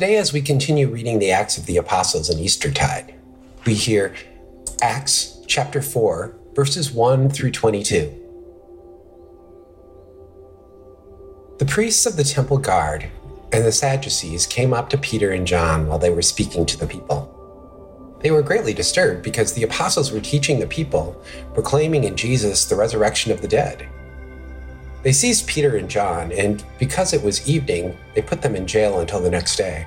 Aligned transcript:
Today, 0.00 0.16
as 0.16 0.32
we 0.32 0.40
continue 0.40 0.88
reading 0.88 1.18
the 1.18 1.30
Acts 1.30 1.58
of 1.58 1.66
the 1.66 1.76
Apostles 1.76 2.30
in 2.30 2.38
Eastertide, 2.38 3.14
we 3.66 3.74
hear 3.74 4.14
Acts 4.80 5.44
chapter 5.46 5.82
4, 5.82 6.34
verses 6.54 6.90
1 6.90 7.28
through 7.28 7.50
22. 7.50 8.10
The 11.58 11.66
priests 11.66 12.06
of 12.06 12.16
the 12.16 12.24
temple 12.24 12.56
guard 12.56 13.10
and 13.52 13.62
the 13.62 13.72
Sadducees 13.72 14.46
came 14.46 14.72
up 14.72 14.88
to 14.88 14.96
Peter 14.96 15.32
and 15.32 15.46
John 15.46 15.86
while 15.86 15.98
they 15.98 16.08
were 16.08 16.22
speaking 16.22 16.64
to 16.64 16.78
the 16.78 16.86
people. 16.86 18.16
They 18.22 18.30
were 18.30 18.40
greatly 18.40 18.72
disturbed 18.72 19.22
because 19.22 19.52
the 19.52 19.64
apostles 19.64 20.12
were 20.12 20.20
teaching 20.20 20.60
the 20.60 20.66
people, 20.66 21.22
proclaiming 21.52 22.04
in 22.04 22.16
Jesus 22.16 22.64
the 22.64 22.74
resurrection 22.74 23.32
of 23.32 23.42
the 23.42 23.48
dead. 23.48 23.86
They 25.02 25.12
seized 25.12 25.46
Peter 25.46 25.76
and 25.76 25.88
John, 25.88 26.30
and 26.32 26.62
because 26.78 27.14
it 27.14 27.22
was 27.22 27.48
evening, 27.48 27.96
they 28.14 28.20
put 28.20 28.42
them 28.42 28.54
in 28.54 28.66
jail 28.66 29.00
until 29.00 29.20
the 29.20 29.30
next 29.30 29.56
day. 29.56 29.86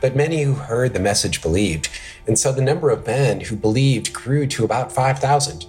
But 0.00 0.16
many 0.16 0.42
who 0.42 0.54
heard 0.54 0.92
the 0.92 1.00
message 1.00 1.42
believed, 1.42 1.88
and 2.26 2.38
so 2.38 2.52
the 2.52 2.62
number 2.62 2.90
of 2.90 3.06
men 3.06 3.40
who 3.40 3.56
believed 3.56 4.12
grew 4.12 4.46
to 4.48 4.64
about 4.64 4.92
5,000. 4.92 5.66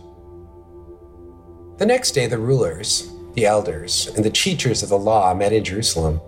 The 1.78 1.86
next 1.86 2.12
day, 2.12 2.28
the 2.28 2.38
rulers, 2.38 3.12
the 3.34 3.46
elders, 3.46 4.08
and 4.16 4.24
the 4.24 4.30
teachers 4.30 4.84
of 4.84 4.90
the 4.90 4.98
law 4.98 5.34
met 5.34 5.54
in 5.54 5.64
Jerusalem. 5.64 6.22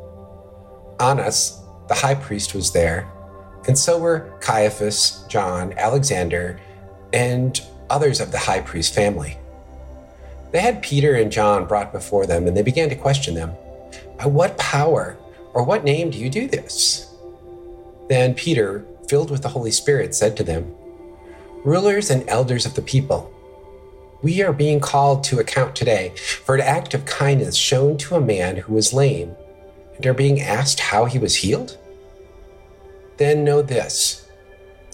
Annas, 0.99 1.61
the 1.87 1.93
high 1.93 2.15
priest, 2.15 2.55
was 2.55 2.73
there, 2.73 3.07
and 3.67 3.77
so 3.77 3.99
were 3.99 4.33
Caiaphas, 4.41 5.25
John, 5.29 5.73
Alexander, 5.77 6.59
and 7.13 7.61
others 7.89 8.19
of 8.19 8.31
the 8.31 8.37
high 8.37 8.61
priest 8.61 8.93
family. 8.93 9.37
They 10.51 10.61
had 10.61 10.81
Peter 10.81 11.15
and 11.15 11.31
John 11.31 11.65
brought 11.65 11.91
before 11.91 12.25
them, 12.25 12.47
and 12.47 12.55
they 12.55 12.61
began 12.61 12.89
to 12.89 12.95
question 12.95 13.35
them 13.35 13.53
By 14.17 14.25
what 14.25 14.57
power 14.57 15.17
or 15.53 15.63
what 15.63 15.83
name 15.83 16.09
do 16.09 16.17
you 16.17 16.29
do 16.29 16.47
this? 16.47 17.04
Then 18.07 18.33
Peter, 18.33 18.85
filled 19.09 19.31
with 19.31 19.41
the 19.41 19.49
Holy 19.49 19.71
Spirit, 19.71 20.15
said 20.15 20.37
to 20.37 20.43
them, 20.43 20.73
Rulers 21.63 22.09
and 22.09 22.27
elders 22.29 22.65
of 22.65 22.75
the 22.75 22.81
people, 22.81 23.31
we 24.21 24.41
are 24.41 24.53
being 24.53 24.79
called 24.79 25.23
to 25.25 25.39
account 25.39 25.75
today 25.75 26.13
for 26.15 26.55
an 26.55 26.61
act 26.61 26.93
of 26.93 27.05
kindness 27.05 27.55
shown 27.55 27.97
to 27.97 28.15
a 28.15 28.21
man 28.21 28.57
who 28.57 28.73
was 28.73 28.93
lame, 28.93 29.35
and 29.95 30.05
are 30.05 30.13
being 30.13 30.41
asked 30.41 30.79
how 30.79 31.05
he 31.05 31.19
was 31.19 31.35
healed? 31.35 31.77
Then 33.17 33.43
know 33.43 33.61
this 33.61 34.21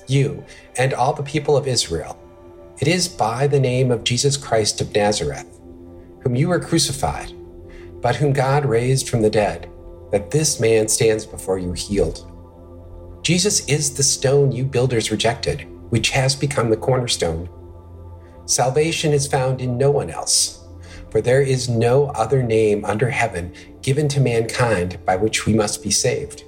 you 0.07 0.43
and 0.77 0.93
all 0.93 1.13
the 1.13 1.23
people 1.23 1.55
of 1.55 1.67
Israel 1.67 2.21
it 2.81 2.87
is 2.87 3.07
by 3.07 3.45
the 3.45 3.59
name 3.59 3.91
of 3.91 4.03
Jesus 4.03 4.35
Christ 4.35 4.81
of 4.81 4.95
Nazareth, 4.95 5.45
whom 6.23 6.33
you 6.33 6.47
were 6.47 6.59
crucified, 6.59 7.31
but 8.01 8.15
whom 8.15 8.33
God 8.33 8.65
raised 8.65 9.07
from 9.07 9.21
the 9.21 9.29
dead, 9.29 9.69
that 10.11 10.31
this 10.31 10.59
man 10.59 10.87
stands 10.87 11.23
before 11.23 11.59
you 11.59 11.73
healed. 11.73 12.30
Jesus 13.21 13.65
is 13.67 13.93
the 13.93 14.03
stone 14.03 14.51
you 14.51 14.65
builders 14.65 15.11
rejected, 15.11 15.67
which 15.89 16.09
has 16.09 16.35
become 16.35 16.69
the 16.69 16.77
cornerstone. 16.77 17.49
Salvation 18.45 19.13
is 19.13 19.27
found 19.27 19.61
in 19.61 19.77
no 19.77 19.91
one 19.91 20.09
else, 20.09 20.65
for 21.11 21.21
there 21.21 21.41
is 21.41 21.69
no 21.69 22.07
other 22.07 22.41
name 22.41 22.83
under 22.83 23.09
heaven 23.09 23.53
given 23.81 24.07
to 24.07 24.19
mankind 24.19 24.97
by 25.05 25.15
which 25.15 25.45
we 25.45 25.53
must 25.53 25.83
be 25.83 25.91
saved. 25.91 26.43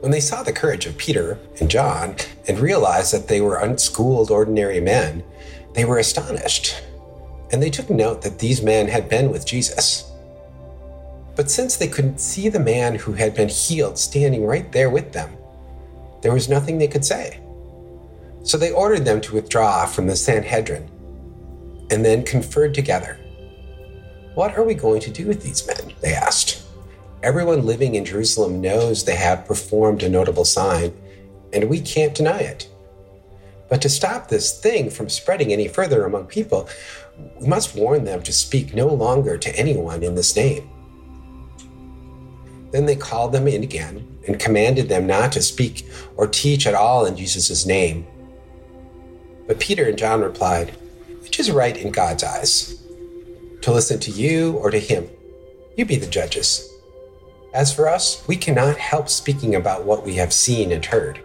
When 0.00 0.10
they 0.10 0.20
saw 0.20 0.42
the 0.42 0.52
courage 0.52 0.86
of 0.86 0.96
Peter 0.96 1.38
and 1.60 1.70
John 1.70 2.16
and 2.46 2.58
realized 2.58 3.12
that 3.12 3.28
they 3.28 3.40
were 3.40 3.58
unschooled, 3.58 4.30
ordinary 4.30 4.80
men, 4.80 5.24
they 5.74 5.84
were 5.84 5.98
astonished. 5.98 6.74
And 7.50 7.62
they 7.62 7.70
took 7.70 7.90
note 7.90 8.22
that 8.22 8.38
these 8.38 8.62
men 8.62 8.88
had 8.88 9.08
been 9.08 9.30
with 9.30 9.46
Jesus. 9.46 10.07
But 11.38 11.52
since 11.52 11.76
they 11.76 11.86
couldn't 11.86 12.18
see 12.18 12.48
the 12.48 12.58
man 12.58 12.96
who 12.96 13.12
had 13.12 13.32
been 13.32 13.48
healed 13.48 13.96
standing 13.96 14.44
right 14.44 14.72
there 14.72 14.90
with 14.90 15.12
them, 15.12 15.36
there 16.20 16.32
was 16.32 16.48
nothing 16.48 16.78
they 16.78 16.88
could 16.88 17.04
say. 17.04 17.40
So 18.42 18.58
they 18.58 18.72
ordered 18.72 19.04
them 19.04 19.20
to 19.20 19.34
withdraw 19.34 19.86
from 19.86 20.08
the 20.08 20.16
Sanhedrin 20.16 20.90
and 21.92 22.04
then 22.04 22.24
conferred 22.24 22.74
together. 22.74 23.20
What 24.34 24.58
are 24.58 24.64
we 24.64 24.74
going 24.74 25.00
to 25.02 25.12
do 25.12 25.28
with 25.28 25.44
these 25.44 25.64
men? 25.64 25.94
They 26.00 26.12
asked. 26.12 26.66
Everyone 27.22 27.64
living 27.64 27.94
in 27.94 28.04
Jerusalem 28.04 28.60
knows 28.60 29.04
they 29.04 29.14
have 29.14 29.46
performed 29.46 30.02
a 30.02 30.08
notable 30.08 30.44
sign, 30.44 30.92
and 31.52 31.70
we 31.70 31.80
can't 31.80 32.16
deny 32.16 32.40
it. 32.40 32.68
But 33.68 33.80
to 33.82 33.88
stop 33.88 34.26
this 34.26 34.60
thing 34.60 34.90
from 34.90 35.08
spreading 35.08 35.52
any 35.52 35.68
further 35.68 36.04
among 36.04 36.26
people, 36.26 36.68
we 37.40 37.46
must 37.46 37.76
warn 37.76 38.02
them 38.02 38.24
to 38.24 38.32
speak 38.32 38.74
no 38.74 38.88
longer 38.88 39.38
to 39.38 39.56
anyone 39.56 40.02
in 40.02 40.16
this 40.16 40.34
name. 40.34 40.68
Then 42.70 42.86
they 42.86 42.96
called 42.96 43.32
them 43.32 43.48
in 43.48 43.62
again 43.62 44.06
and 44.26 44.38
commanded 44.38 44.88
them 44.88 45.06
not 45.06 45.32
to 45.32 45.42
speak 45.42 45.86
or 46.16 46.26
teach 46.26 46.66
at 46.66 46.74
all 46.74 47.06
in 47.06 47.16
Jesus' 47.16 47.66
name. 47.66 48.06
But 49.46 49.60
Peter 49.60 49.88
and 49.88 49.96
John 49.96 50.20
replied, 50.20 50.70
Which 51.22 51.40
is 51.40 51.50
right 51.50 51.76
in 51.76 51.90
God's 51.90 52.22
eyes? 52.22 52.82
To 53.62 53.72
listen 53.72 53.98
to 54.00 54.10
you 54.10 54.52
or 54.58 54.70
to 54.70 54.78
him? 54.78 55.08
You 55.76 55.86
be 55.86 55.96
the 55.96 56.06
judges. 56.06 56.68
As 57.54 57.74
for 57.74 57.88
us, 57.88 58.22
we 58.28 58.36
cannot 58.36 58.76
help 58.76 59.08
speaking 59.08 59.54
about 59.54 59.84
what 59.84 60.04
we 60.04 60.14
have 60.16 60.32
seen 60.32 60.70
and 60.70 60.84
heard. 60.84 61.20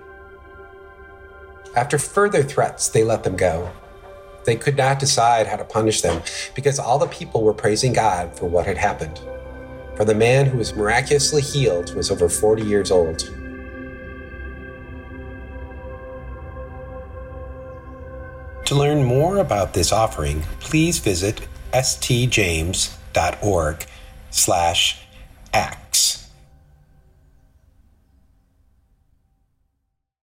After 1.75 1.97
further 1.97 2.43
threats, 2.43 2.87
they 2.87 3.03
let 3.03 3.23
them 3.23 3.35
go. 3.35 3.71
They 4.45 4.55
could 4.55 4.77
not 4.77 4.99
decide 4.99 5.47
how 5.47 5.57
to 5.57 5.63
punish 5.63 6.01
them 6.01 6.21
because 6.55 6.79
all 6.79 6.99
the 6.99 7.07
people 7.07 7.43
were 7.43 7.53
praising 7.53 7.93
God 7.93 8.37
for 8.37 8.45
what 8.45 8.65
had 8.65 8.77
happened. 8.77 9.19
For 9.95 10.05
the 10.05 10.15
man 10.15 10.47
who 10.47 10.57
was 10.57 10.75
miraculously 10.75 11.41
healed 11.41 11.93
was 11.95 12.09
over 12.09 12.27
40 12.27 12.63
years 12.63 12.89
old. 12.89 13.19
To 18.65 18.75
learn 18.75 19.03
more 19.03 19.37
about 19.37 19.73
this 19.73 19.91
offering, 19.91 20.41
please 20.59 20.97
visit 20.99 21.41
stjames.org 21.73 22.85
slash 24.31 24.99
act. 25.53 25.82